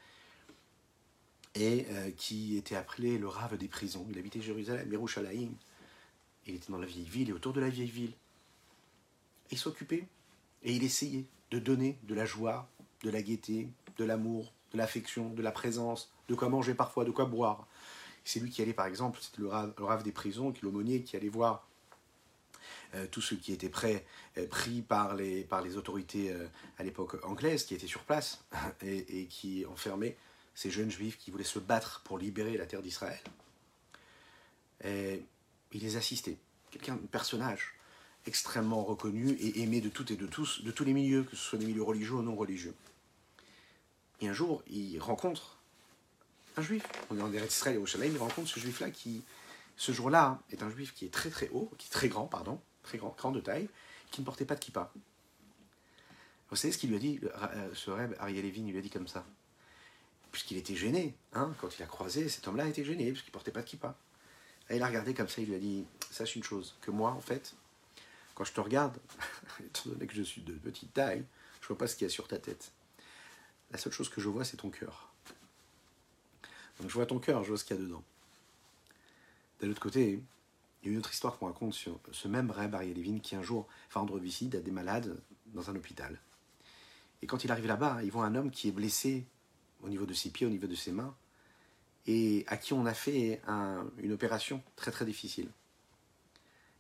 [1.55, 4.07] et euh, qui était appelé le rave des prisons.
[4.11, 5.51] Il habitait Jérusalem, Yerushalayim.
[6.47, 8.13] Il était dans la vieille ville et autour de la vieille ville.
[9.51, 10.07] il s'occupait
[10.63, 12.69] et il essayait de donner de la joie,
[13.03, 17.11] de la gaieté, de l'amour, de l'affection, de la présence, de quoi manger parfois, de
[17.11, 17.67] quoi boire.
[18.25, 21.03] C'est lui qui allait, par exemple, c'était le rave, le rave des prisons, qui l'aumônier,
[21.03, 21.68] qui allait voir
[22.95, 24.07] euh, tous ceux qui étaient prêts,
[24.39, 26.47] euh, pris par les, par les autorités euh,
[26.79, 28.43] à l'époque anglaises, qui étaient sur place
[28.83, 30.17] et, qui enfermaient
[30.55, 33.21] ces jeunes juifs qui voulaient se battre pour libérer la terre d'Israël.
[34.85, 35.23] il
[35.73, 36.39] les assistait.
[36.71, 37.75] Quelqu'un, un personnage
[38.27, 41.43] extrêmement reconnu et aimé de toutes et de tous, de tous les milieux, que ce
[41.43, 42.75] soit des milieux religieux ou non religieux.
[44.21, 45.59] Et un jour, il rencontre
[46.57, 46.83] un juif.
[47.11, 49.23] On est en Israël et au Shalem, il rencontre ce juif-là qui,
[49.77, 52.61] ce jour-là, est un juif qui est très très haut, qui est très grand, pardon,
[52.89, 53.69] très grand, de taille,
[54.11, 54.91] qui ne portait pas de kippa.
[56.51, 58.91] Vous savez ce qu'il lui a dit, euh, ce rêve, Ariel Levin, lui a dit
[58.91, 59.25] comme ça.
[60.33, 63.35] Puisqu'il était gêné, hein, quand il a croisé, cet homme-là était gêné, parce qu'il ne
[63.35, 63.97] portait pas de kippa.
[64.71, 67.21] Il a regardé comme ça, il lui a dit, sache une chose, que moi, en
[67.21, 67.55] fait,
[68.35, 68.99] quand je te regarde,
[69.61, 71.25] étant donné que je suis de petite taille,
[71.61, 72.73] je vois pas ce qu'il y a sur ta tête.
[73.71, 75.11] La seule chose que je vois, c'est ton cœur.
[76.81, 78.05] Donc je vois ton cœur, je vois ce qu'il y a dedans.
[79.61, 80.23] D'un autre côté,
[80.89, 84.01] une autre histoire qu'on raconte sur ce même Reb Ariel Levin qui un jour va
[84.01, 86.21] rendre visite à des malades dans un hôpital.
[87.23, 89.27] Et quand il arrive là-bas, il voit un homme qui est blessé
[89.83, 91.15] au niveau de ses pieds, au niveau de ses mains,
[92.07, 93.41] et à qui on a fait
[93.99, 95.49] une opération très très difficile.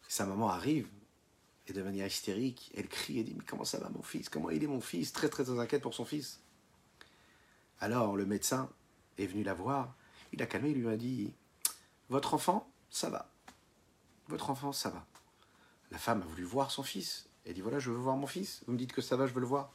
[0.08, 0.88] sa maman arrive,
[1.66, 4.28] et de manière hystérique, elle crie et dit Mais comment ça va mon fils?
[4.30, 5.12] Comment il est mon fils?
[5.12, 6.40] Très très très inquiète pour son fils.
[7.80, 8.70] Alors le médecin
[9.18, 9.94] est venu la voir,
[10.32, 11.30] il a calmé, il lui a dit
[12.08, 13.30] Votre enfant, ça va
[14.28, 15.06] votre enfant, ça va.
[15.90, 17.26] La femme a voulu voir son fils.
[17.46, 18.62] Elle dit voilà, je veux voir mon fils.
[18.66, 19.72] Vous me dites que ça va, je veux le voir.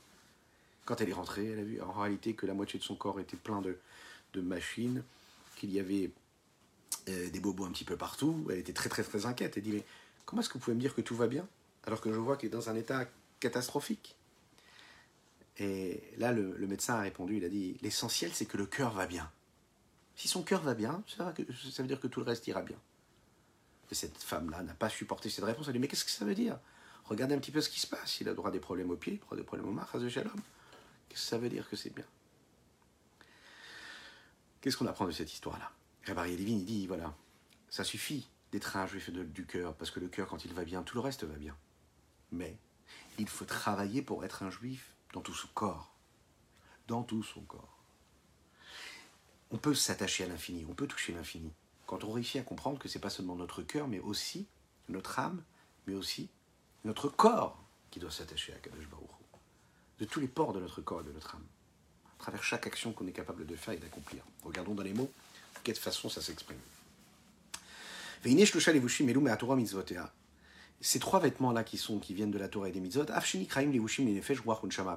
[0.85, 3.19] Quand elle est rentrée, elle a vu en réalité que la moitié de son corps
[3.19, 3.79] était plein de,
[4.33, 5.03] de machines,
[5.55, 6.11] qu'il y avait
[7.09, 8.45] euh, des bobos un petit peu partout.
[8.49, 9.57] Elle était très très très inquiète.
[9.57, 9.83] Elle dit mais
[10.25, 11.47] comment est-ce que vous pouvez me dire que tout va bien
[11.85, 13.05] alors que je vois qu'il est dans un état
[13.39, 14.15] catastrophique?
[15.57, 19.05] Et là, le, médecin a répondu, il a dit l'essentiel c'est que le cœur va
[19.05, 19.31] bien.
[20.15, 22.77] Si son cœur va bien, ça veut dire que tout le reste ira bien.
[23.91, 25.67] Et cette femme-là n'a pas supporté cette réponse.
[25.67, 26.59] Elle dit Mais qu'est-ce que ça veut dire?
[27.05, 28.21] Regardez un petit peu ce qui se passe.
[28.21, 30.09] Il a droit à des problèmes aux pieds, droit à des problèmes aux mains, de
[30.09, 30.39] Shalom.
[31.09, 32.05] Qu'est-ce que ça veut dire que c'est bien?
[34.61, 35.71] Qu'est-ce qu'on apprend de cette histoire-là?
[36.05, 37.13] Rabbi Levin, il dit Voilà,
[37.69, 40.83] ça suffit d'être un juif du cœur, parce que le cœur, quand il va bien,
[40.83, 41.55] tout le reste va bien.
[42.31, 42.57] Mais
[43.19, 45.93] il faut travailler pour être un juif dans tout son corps.
[46.87, 47.77] Dans tout son corps.
[49.51, 51.53] On peut s'attacher à l'infini, on peut toucher l'infini
[51.85, 54.47] quand on réussit à comprendre que c'est pas seulement notre cœur, mais aussi
[54.89, 55.43] notre âme,
[55.87, 56.29] mais aussi
[56.85, 59.09] notre corps qui doit s'attacher à Kadosh Baruch
[59.99, 61.45] de tous les ports de notre corps et de notre âme,
[62.17, 64.23] à travers chaque action qu'on est capable de faire et d'accomplir.
[64.43, 65.11] Regardons dans les mots
[65.55, 66.57] de quelle façon ça s'exprime.
[70.81, 73.05] Ces trois vêtements-là qui sont, qui viennent de la Torah et des mitzvot,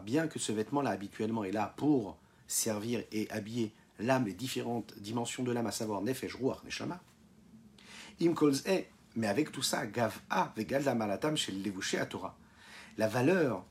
[0.04, 2.16] bien que ce vêtement-là habituellement est là pour
[2.48, 7.00] servir et habiller l'âme, les différentes dimensions de l'âme, à savoir Nefesh, Ruach, Neshama.
[8.20, 8.34] Im
[9.16, 11.54] mais avec tout ça, Gav'a, Vegal Malatam, chez
[11.98, 12.36] à Torah.
[12.98, 13.64] La valeur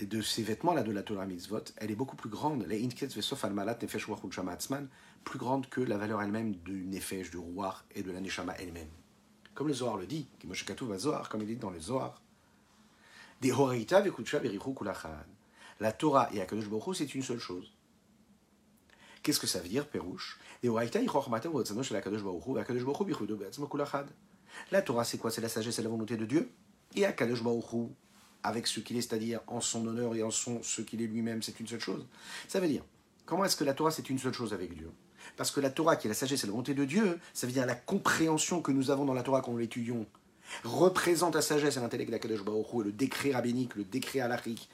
[0.00, 3.44] de ces vêtements-là de la Torah mitzvot, elle est beaucoup plus grande, les Inketz Vesof
[3.44, 4.88] al Malat Nefesh Ruach Atzman,
[5.24, 8.88] plus grande que la valeur elle-même du Nefesh, du Ruach et de la Neshama elle-même.
[9.54, 12.20] Comme le Zohar le dit, va Zohar, comme il dit dans le Zohar.
[13.40, 13.52] Des
[15.80, 17.72] La Torah et Akadosh Baruch c'est une seule chose.
[19.22, 20.38] Qu'est-ce que ça veut dire, Pérouche?
[24.72, 25.30] La Torah, c'est quoi?
[25.30, 26.50] C'est la sagesse et la volonté de Dieu.
[26.96, 27.90] Et Akadosh Baruch
[28.42, 31.42] avec ce qu'il est, c'est-à-dire en son honneur et en son, ce qu'il est lui-même,
[31.42, 32.06] c'est une seule chose.
[32.48, 32.82] Ça veut dire,
[33.26, 34.90] comment est-ce que la Torah, c'est une seule chose avec Dieu?
[35.36, 37.52] Parce que la Torah, qui est la sagesse et la volonté de Dieu, ça veut
[37.52, 40.06] dire la compréhension que nous avons dans la Torah quand nous l'étudions,
[40.64, 44.68] représente la sagesse et l'intellect d'Akadosh Baruch et le décret rabbinique, le décret halachique,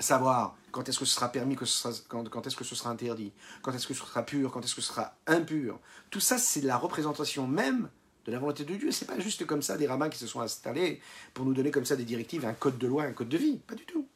[0.00, 3.32] savoir quand est-ce que ce sera permis, quand, est-ce que ce sera interdit,
[3.62, 5.78] quand est-ce que ce sera pur, quand est-ce que ce sera impur.
[6.10, 7.88] Tout ça, c'est la représentation même
[8.26, 8.90] de la volonté de Dieu.
[8.90, 11.00] C'est pas juste comme ça des rabbins qui se sont installés
[11.34, 13.58] pour nous donner comme ça des directives, un code de loi, un code de vie.
[13.66, 14.06] Pas du tout.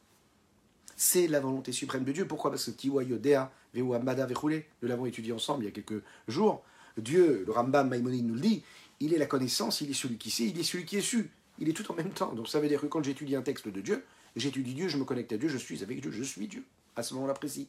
[0.95, 2.25] C'est la volonté suprême de Dieu.
[2.25, 2.51] Pourquoi?
[2.51, 3.51] Parce que Tiwa Yodea,
[3.93, 6.63] Amada nous l'avons étudié ensemble il y a quelques jours.
[6.97, 8.63] Dieu, le Rambam Maïmonide nous le dit,
[9.01, 11.29] il est la connaissance, il est celui qui sait, il est celui qui est su.
[11.59, 12.33] Il est tout en même temps.
[12.33, 15.05] Donc ça veut dire que quand j'étudie un texte de Dieu, j'étudie Dieu, je me
[15.05, 16.63] connecte à Dieu, je suis avec Dieu, je suis Dieu.
[16.95, 17.67] À ce moment-là précis.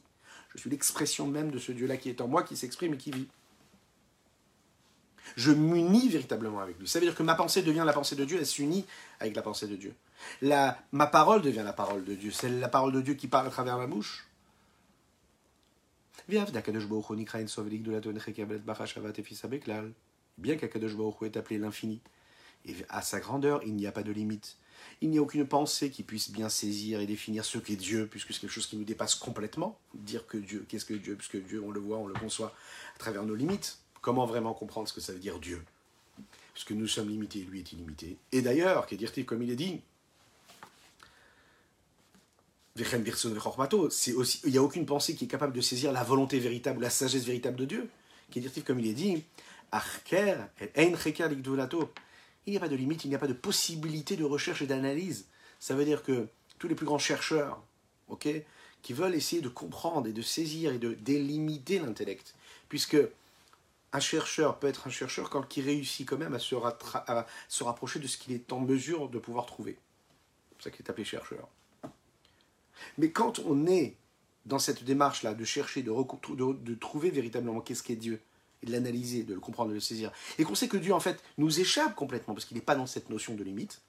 [0.53, 3.11] Je suis l'expression même de ce Dieu-là qui est en moi, qui s'exprime et qui
[3.11, 3.27] vit.
[5.35, 6.87] Je m'unis véritablement avec lui.
[6.87, 8.85] Ça veut dire que ma pensée devient la pensée de Dieu, elle s'unit
[9.19, 9.93] avec la pensée de Dieu.
[10.41, 12.31] Ma parole devient la parole de Dieu.
[12.31, 14.27] C'est la parole de Dieu qui parle à travers ma bouche.
[16.29, 16.87] Bien qu'Akadosh
[20.95, 22.01] Baruch est appelé l'infini,
[22.65, 24.57] et à sa grandeur, il n'y a pas de limite.
[25.01, 28.33] Il n'y a aucune pensée qui puisse bien saisir et définir ce qu'est Dieu, puisque
[28.33, 29.77] c'est quelque chose qui nous dépasse complètement.
[29.93, 32.53] Dire que Dieu, qu'est-ce que Dieu Puisque Dieu, on le voit, on le conçoit
[32.95, 33.79] à travers nos limites.
[34.01, 35.63] Comment vraiment comprendre ce que ça veut dire Dieu?
[36.53, 38.17] Puisque nous sommes limités, lui est illimité.
[38.31, 39.81] Et d'ailleurs, dire comme il est dit,
[42.75, 47.25] il n'y a aucune pensée qui est capable de saisir la volonté véritable, la sagesse
[47.25, 47.89] véritable de Dieu.
[48.29, 49.23] Qui dire comme il est dit,
[52.47, 54.67] il n'y a pas de limite, il n'y a pas de possibilité de recherche et
[54.67, 55.27] d'analyse.
[55.59, 57.61] Ça veut dire que tous les plus grands chercheurs,
[58.07, 58.27] ok,
[58.81, 62.35] qui veulent essayer de comprendre et de saisir et de délimiter l'intellect,
[62.69, 62.97] puisque
[63.93, 66.55] un chercheur peut être un chercheur quand il réussit quand même à se,
[67.63, 69.77] rapprocher de ce qu'il est en mesure de pouvoir trouver.
[70.57, 71.47] C'est ça qu'il est appelé chercheur.
[72.97, 73.95] Mais quand on est
[74.45, 75.91] dans cette démarche-là de chercher, de,
[76.55, 78.21] de, trouver véritablement qu'est-ce qu'est Dieu,
[78.63, 81.23] de l'analyser, de le comprendre, de le saisir, et qu'on sait que Dieu en fait
[81.37, 83.81] nous échappe complètement parce qu'il n'est pas dans cette notion de limite,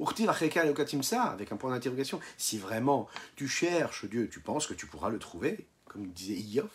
[0.00, 5.18] avec un point d'interrogation, si vraiment tu cherches Dieu, tu penses que tu pourras le
[5.18, 6.70] trouver, comme disait Iyov,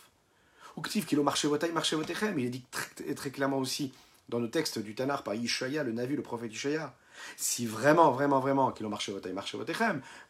[0.76, 3.92] il est dit très, clairement aussi
[4.28, 6.94] dans le texte du Tanar par Ishaya, le Navi, le prophète Ishaya,
[7.36, 9.12] si vraiment, vraiment, vraiment, qu'il marché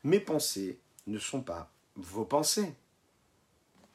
[0.03, 2.73] mes pensées ne sont pas vos pensées.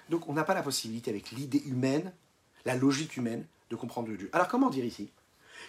[0.10, 2.14] Donc on n'a pas la possibilité avec l'idée humaine
[2.66, 4.30] la logique humaine de comprendre Dieu.
[4.34, 5.10] Alors comment dire ici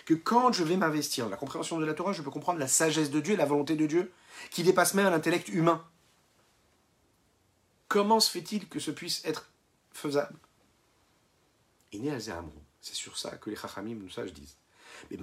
[0.04, 2.68] que quand je vais m'investir dans la compréhension de la Torah, je peux comprendre la
[2.68, 4.12] sagesse de Dieu la volonté de Dieu,
[4.50, 5.85] qui dépasse même l'intellect humain.
[7.88, 9.50] Comment se fait-il que ce puisse être
[9.92, 10.37] faisable?
[12.80, 14.56] C'est sur ça que les Chachamim, nous sages, disent.
[15.11, 15.18] Mais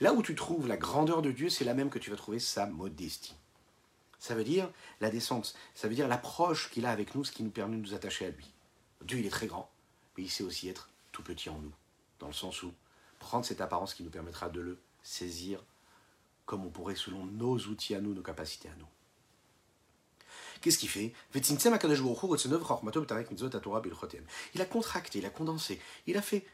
[0.00, 2.38] Là où tu trouves la grandeur de Dieu, c'est la même que tu vas trouver
[2.38, 3.34] sa modestie.
[4.18, 7.42] Ça veut dire la descente, ça veut dire l'approche qu'il a avec nous, ce qui
[7.42, 8.52] nous permet de nous attacher à lui.
[9.04, 9.70] Dieu, il est très grand,
[10.16, 11.72] mais il sait aussi être tout petit en nous,
[12.18, 12.72] dans le sens où
[13.18, 15.62] prendre cette apparence qui nous permettra de le saisir
[16.46, 18.86] comme on pourrait selon nos outils à nous, nos capacités à nous.
[20.60, 21.12] Qu'est-ce qu'il fait?
[24.54, 26.46] Il a contracté, il a condensé, il a fait,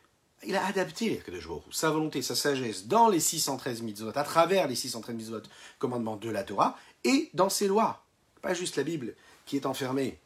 [0.42, 1.22] il a adapté
[1.70, 5.42] sa volonté, sa sagesse dans les 613 mitzvot, à travers les 613 mitzvot,
[5.78, 8.02] commandements de la Torah, et dans ses lois.
[8.42, 9.14] Pas juste la Bible
[9.46, 10.18] qui est enfermée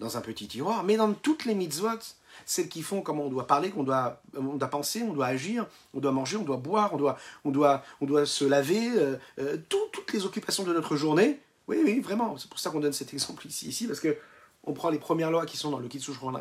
[0.00, 1.98] dans un petit tiroir, mais dans toutes les mitzvot,
[2.46, 5.66] celles qui font comment on doit parler, qu'on doit, on doit penser, on doit agir,
[5.94, 9.16] on doit manger, on doit boire, on doit, on doit, on doit se laver, euh,
[9.38, 11.40] euh, toutes les occupations de notre journée.
[11.68, 12.36] Oui, oui, vraiment.
[12.36, 14.16] C'est pour ça qu'on donne cet exemple ici, ici, parce que
[14.64, 16.32] on prend les premières lois qui sont dans le Kitsu Shulchan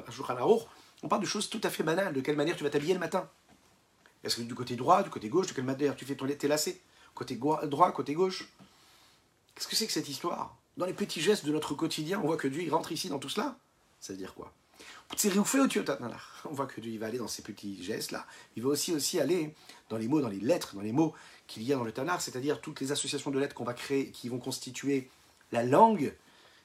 [1.04, 2.14] on parle de choses tout à fait banales.
[2.14, 3.30] De quelle manière tu vas t'habiller le matin?
[4.24, 6.48] Est-ce que du côté droit, du côté gauche, de quelle manière tu fais ton, tes
[6.48, 6.80] lacets?
[7.14, 8.48] Côté droit, côté gauche?
[9.56, 10.58] Qu'est-ce que c'est que cette histoire?
[10.78, 13.20] Dans les petits gestes de notre quotidien, on voit que Dieu il rentre ici dans
[13.20, 13.58] tout cela?
[14.00, 14.52] Ça veut dire quoi?
[16.46, 18.26] On voit que Dieu il va aller dans ces petits gestes-là.
[18.56, 19.54] Il va aussi, aussi aller
[19.90, 21.14] dans les mots, dans les lettres, dans les mots
[21.46, 24.10] qu'il y a dans le Tanar, c'est-à-dire toutes les associations de lettres qu'on va créer,
[24.10, 25.10] qui vont constituer
[25.52, 26.16] la langue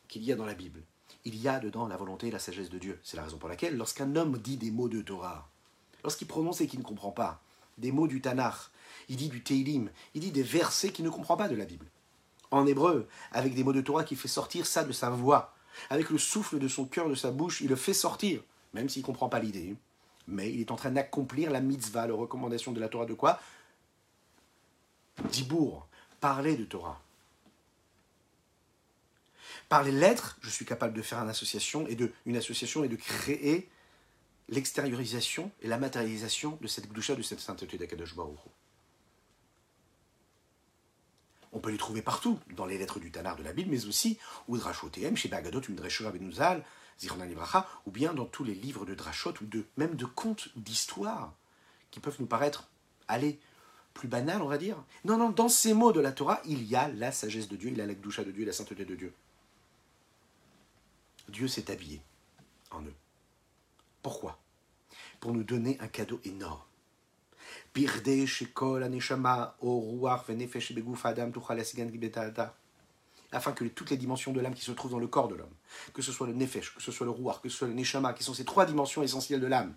[0.09, 0.81] qu'il y a dans la Bible.
[1.27, 2.99] Il y a dedans la volonté et la sagesse de Dieu.
[3.03, 5.51] C'est la raison pour laquelle, lorsqu'un homme dit des mots de Torah,
[6.03, 7.43] lorsqu'il prononce et qu'il ne comprend pas,
[7.77, 8.71] des mots du Tanar,
[9.11, 11.87] il dit du Teilim, il dit des versets qu'il ne comprend pas de la Bible
[12.51, 15.55] en hébreu, avec des mots de Torah qui fait sortir ça de sa voix,
[15.91, 18.43] avec le souffle de son cœur, de sa bouche, il le fait sortir,
[18.73, 19.77] même s'il ne comprend pas l'idée.
[20.27, 23.41] Mais il est en train d'accomplir la mitzvah, la recommandation de la Torah de quoi?
[25.31, 25.87] Dibour,
[26.21, 27.01] parler de Torah.
[29.69, 32.89] Par les lettres, je suis capable de faire une association et de, une association et
[32.89, 33.69] de créer
[34.49, 38.39] l'extériorisation et la matérialisation de cette gdusha, de cette sainteté d'Akadosh Baruch.
[41.53, 44.19] On peut les trouver partout, dans les lettres du Tanar de la Bible, mais aussi
[44.49, 46.65] ou Drashotem, chez Bagadot, Umdreshura Benuzal,
[47.01, 50.49] Zichronan Ibracha, ou bien dans tous les livres de Drashot, ou de, même de contes
[50.57, 51.33] ou d'histoires,
[51.91, 52.69] qui peuvent nous paraître,
[53.07, 53.39] aller
[53.95, 54.83] plus banal, on va dire.
[55.05, 57.71] Non, non, dans ces mots de la Torah, il y a la sagesse de Dieu,
[57.71, 59.13] il y a la gdusha de Dieu, la sainteté de Dieu.
[61.29, 62.01] Dieu s'est habillé
[62.71, 62.95] en eux.
[64.03, 64.39] Pourquoi?
[65.21, 66.61] Pour nous donner un cadeau énorme.
[73.31, 75.53] Afin que toutes les dimensions de l'âme qui se trouvent dans le corps de l'homme,
[75.93, 78.15] que ce soit le nefesh, que ce soit le ruach, que ce soit le neshama,
[78.15, 79.75] qui sont ces trois dimensions essentielles de l'âme,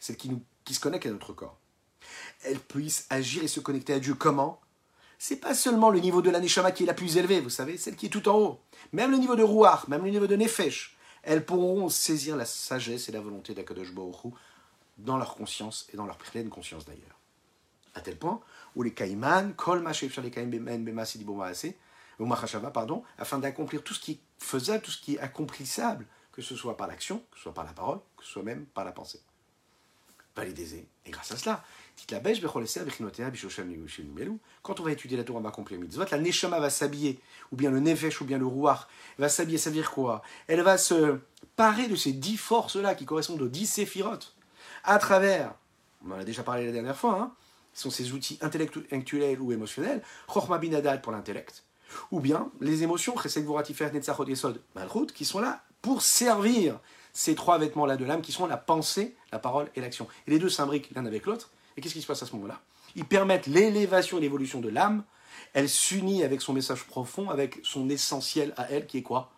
[0.00, 0.30] celles qui,
[0.70, 1.56] se connectent à notre corps,
[2.42, 4.14] elles puissent agir et se connecter à Dieu.
[4.14, 4.60] Comment?
[5.16, 7.78] C'est pas seulement le niveau de la neshama qui est la plus élevée, vous savez,
[7.78, 8.60] celle qui est tout en haut.
[8.92, 13.08] Même le niveau de ruach, même le niveau de nefesh, elles pourront saisir la sagesse
[13.08, 14.34] et la volonté d'Akadosh Baruch
[14.98, 17.18] dans leur conscience et dans leur pleine conscience d'ailleurs.
[17.94, 18.40] À tel point
[18.74, 20.30] où les caïmans, kol les
[22.72, 26.56] pardon, afin d'accomplir tout ce qui est faisable, tout ce qui est accomplissable, que ce
[26.56, 28.92] soit par l'action, que ce soit par la parole, que ce soit même par la
[28.92, 29.20] pensée.
[30.36, 31.62] Validez et grâce à cela,
[34.62, 37.20] quand on va étudier la Torah, on va accomplir mitzvot, la neshama va s'habiller,
[37.52, 38.88] ou bien le nefesh, ou bien le ruach,
[39.18, 40.22] va s'habiller, ça veut dire quoi?
[40.48, 41.20] Elle va se
[41.54, 44.33] parer de ces dix forces-là qui correspondent aux dix séphirotes
[44.84, 45.54] à travers,
[46.06, 47.32] on en a déjà parlé la dernière fois, hein,
[47.72, 51.64] sont ces outils intellectuels ou émotionnels, Chochma Binadad pour l'intellect,
[52.10, 56.78] ou bien les émotions, Chesed Voratifer Netzachot Yesod Malchut, qui sont là pour servir
[57.12, 60.08] ces trois vêtements-là de l'âme, qui sont la pensée, la parole et l'action.
[60.26, 62.60] Et les deux s'imbriquent l'un avec l'autre, et qu'est-ce qui se passe à ce moment-là?
[62.96, 65.04] Ils permettent l'élévation et l'évolution de l'âme,
[65.52, 69.32] elle s'unit avec son message profond, avec son essentiel à elle, qui est quoi?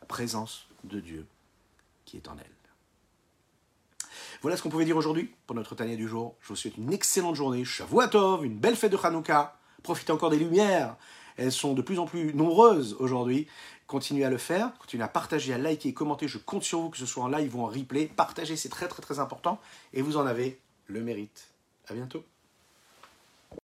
[0.00, 1.26] La présence de Dieu
[2.04, 2.61] qui est en elle.
[4.42, 6.34] Voilà ce qu'on pouvait dire aujourd'hui pour notre Tania du jour.
[6.40, 9.56] Je vous souhaite une excellente journée, Shavuatov, une belle fête de Hanouka.
[9.84, 10.96] Profitez encore des lumières.
[11.36, 13.46] Elles sont de plus en plus nombreuses aujourd'hui.
[13.86, 16.26] Continuez à le faire, continuez à partager, à liker commenter.
[16.26, 18.06] Je compte sur vous, que ce soit en live ou en replay.
[18.06, 19.60] Partagez, c'est très très très important.
[19.92, 21.52] Et vous en avez le mérite.
[21.86, 22.24] À bientôt.